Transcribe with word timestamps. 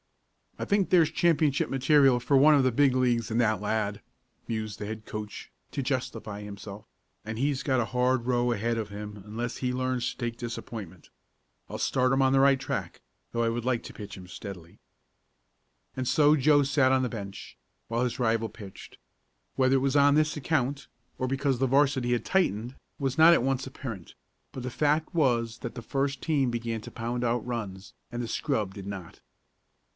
"I 0.57 0.65
think 0.65 0.89
there's 0.89 1.11
championship 1.11 1.69
material 1.69 2.19
for 2.19 2.35
one 2.35 2.55
of 2.55 2.63
the 2.63 2.71
big 2.71 2.95
leagues 2.95 3.31
in 3.31 3.37
that 3.37 3.61
lad," 3.61 4.01
mused 4.47 4.79
the 4.79 4.85
head 4.87 5.05
coach, 5.05 5.51
to 5.71 5.81
justify 5.83 6.41
himself, 6.41 6.85
"and 7.23 7.37
he's 7.37 7.63
got 7.63 7.79
a 7.79 7.85
hard 7.85 8.25
row 8.25 8.51
ahead 8.51 8.77
of 8.77 8.89
him 8.89 9.21
unless 9.25 9.57
he 9.57 9.71
learns 9.71 10.09
to 10.11 10.17
take 10.17 10.37
disappointment. 10.37 11.09
I'll 11.69 11.77
start 11.79 12.11
him 12.11 12.21
on 12.21 12.33
the 12.33 12.39
right 12.39 12.59
track, 12.59 13.01
though 13.31 13.43
I 13.43 13.49
would 13.49 13.63
like 13.63 13.81
to 13.83 13.93
pitch 13.93 14.17
him 14.17 14.27
steadily." 14.27 14.79
And 15.95 16.07
so 16.07 16.35
Joe 16.35 16.63
sat 16.63 16.91
on 16.91 17.03
the 17.03 17.09
bench, 17.09 17.57
while 17.87 18.03
his 18.03 18.19
rival 18.19 18.49
pitched. 18.49 18.97
Whether 19.55 19.75
it 19.75 19.79
was 19.79 19.95
on 19.95 20.15
this 20.15 20.35
account, 20.35 20.87
or 21.19 21.27
because 21.27 21.59
the 21.59 21.67
'varsity 21.67 22.11
had 22.13 22.25
tightened, 22.25 22.75
was 22.99 23.17
not 23.17 23.33
at 23.33 23.43
once 23.43 23.67
apparent, 23.67 24.15
but 24.51 24.63
the 24.63 24.71
fact 24.71 25.13
was 25.13 25.59
that 25.59 25.75
the 25.75 25.81
first 25.83 26.21
team 26.21 26.49
began 26.49 26.81
to 26.81 26.91
pound 26.91 27.23
out 27.23 27.45
runs, 27.45 27.93
and 28.11 28.21
the 28.21 28.27
scrub 28.27 28.73
did 28.73 28.87
not. 28.87 29.21